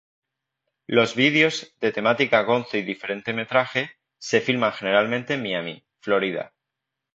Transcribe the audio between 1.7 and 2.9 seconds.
de temática gonzo y